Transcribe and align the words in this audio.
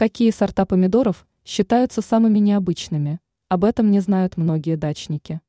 Какие 0.00 0.30
сорта 0.30 0.64
помидоров 0.64 1.26
считаются 1.44 2.00
самыми 2.00 2.38
необычными? 2.38 3.20
Об 3.50 3.66
этом 3.66 3.90
не 3.90 4.00
знают 4.00 4.38
многие 4.38 4.76
дачники. 4.76 5.42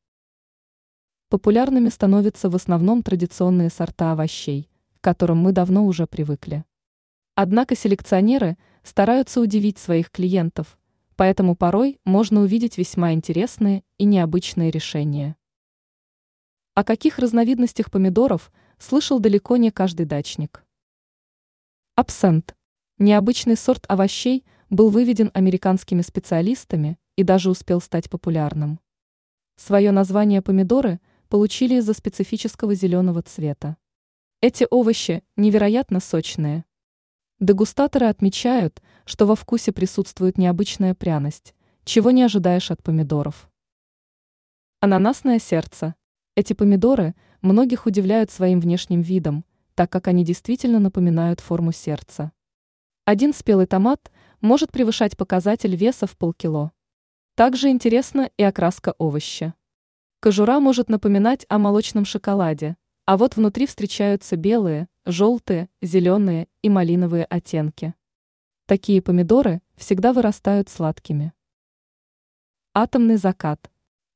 Популярными 1.30 1.88
становятся 1.88 2.50
в 2.50 2.56
основном 2.58 3.02
традиционные 3.02 3.70
сорта 3.70 4.12
овощей, 4.12 4.70
к 5.00 5.04
которым 5.06 5.38
мы 5.38 5.54
давно 5.54 5.86
уже 5.86 6.06
привыкли. 6.06 6.66
Однако 7.34 7.78
селекционеры 7.78 8.58
стараются 8.84 9.40
удивить 9.40 9.78
своих 9.78 10.12
клиентов, 10.12 10.78
поэтому 11.16 11.56
порой 11.56 12.02
можно 12.04 12.42
увидеть 12.42 12.78
весьма 12.78 13.14
интересные 13.14 13.86
и 14.00 14.04
необычные 14.04 14.70
решения. 14.70 15.38
О 16.74 16.84
каких 16.84 17.20
разновидностях 17.20 17.90
помидоров 17.90 18.52
слышал 18.80 19.22
далеко 19.22 19.56
не 19.56 19.72
каждый 19.72 20.06
дачник. 20.06 20.66
Абсент 21.96 22.54
Необычный 23.04 23.58
сорт 23.58 23.88
овощей 23.90 24.46
был 24.70 24.92
выведен 24.92 25.32
американскими 25.34 26.04
специалистами 26.04 27.00
и 27.16 27.24
даже 27.24 27.50
успел 27.50 27.82
стать 27.82 28.12
популярным. 28.12 28.80
Свое 29.56 29.90
название 29.90 30.44
помидоры 30.44 31.00
получили 31.28 31.78
из-за 31.78 31.96
специфического 31.96 32.76
зеленого 32.76 33.24
цвета. 33.24 33.78
Эти 34.40 34.68
овощи 34.70 35.24
невероятно 35.36 36.00
сочные. 36.00 36.64
Дегустаторы 37.40 38.06
отмечают, 38.06 38.84
что 39.06 39.26
во 39.26 39.36
вкусе 39.36 39.72
присутствует 39.72 40.38
необычная 40.38 40.94
пряность, 40.94 41.56
чего 41.84 42.12
не 42.12 42.22
ожидаешь 42.22 42.70
от 42.70 42.84
помидоров. 42.84 43.50
Ананасное 44.80 45.40
сердце. 45.40 45.96
Эти 46.36 46.54
помидоры 46.54 47.16
многих 47.42 47.88
удивляют 47.88 48.30
своим 48.30 48.60
внешним 48.60 49.02
видом, 49.02 49.44
так 49.74 49.92
как 49.92 50.08
они 50.08 50.24
действительно 50.24 50.78
напоминают 50.78 51.40
форму 51.40 51.72
сердца. 51.72 52.32
Один 53.12 53.34
спелый 53.34 53.66
томат 53.66 54.10
может 54.40 54.72
превышать 54.72 55.18
показатель 55.18 55.76
веса 55.76 56.08
в 56.08 56.16
полкило. 56.16 56.72
Также 57.36 57.68
интересна 57.68 58.32
и 58.38 58.44
окраска 58.44 58.94
овоща. 59.00 59.54
Кожура 60.22 60.62
может 60.62 60.88
напоминать 60.88 61.46
о 61.50 61.58
молочном 61.58 62.06
шоколаде, 62.06 62.78
а 63.06 63.18
вот 63.18 63.36
внутри 63.36 63.66
встречаются 63.66 64.38
белые, 64.38 64.88
желтые, 65.06 65.68
зеленые 65.82 66.48
и 66.62 66.70
малиновые 66.70 67.26
оттенки. 67.26 67.96
Такие 68.66 69.02
помидоры 69.02 69.62
всегда 69.76 70.14
вырастают 70.14 70.70
сладкими. 70.70 71.34
Атомный 72.74 73.18
закат. 73.18 73.70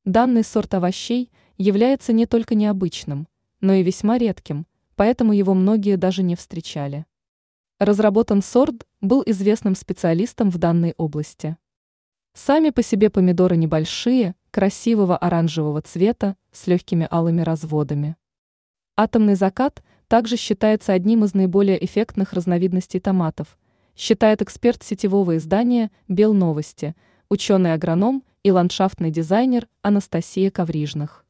Данный 0.06 0.46
сорт 0.46 0.74
овощей 0.74 1.34
является 1.58 2.14
не 2.14 2.28
только 2.28 2.56
необычным, 2.56 3.28
но 3.60 3.74
и 3.74 3.84
весьма 3.84 4.18
редким, 4.18 4.66
поэтому 4.96 5.34
его 5.34 5.54
многие 5.54 5.98
даже 5.98 6.24
не 6.24 6.38
встречали. 6.38 7.06
Разработан 7.80 8.42
сорт 8.42 8.88
был 9.02 9.22
известным 9.26 9.76
специалистом 9.76 10.50
в 10.50 10.58
данной 10.58 10.94
области. 10.96 11.58
Сами 12.34 12.70
по 12.70 12.82
себе 12.82 13.10
помидоры 13.10 13.58
небольшие, 13.58 14.36
красивого 14.52 15.18
оранжевого 15.18 15.82
цвета 15.82 16.38
с 16.54 16.68
легкими 16.68 17.06
алыми 17.12 17.42
разводами. 17.42 18.16
Атомный 18.96 19.36
закат 19.36 19.84
также 20.08 20.38
считается 20.38 20.94
одним 20.94 21.26
из 21.26 21.34
наиболее 21.34 21.84
эффектных 21.84 22.32
разновидностей 22.32 23.02
томатов, 23.02 23.58
считает 23.98 24.42
эксперт 24.42 24.82
сетевого 24.82 25.36
издания 25.36 25.92
«Белновости», 26.08 26.96
ученый-агроном 27.28 28.24
и 28.44 28.52
ландшафтный 28.52 29.12
дизайнер 29.12 29.68
Анастасия 29.82 30.50
Коврижных. 30.50 31.25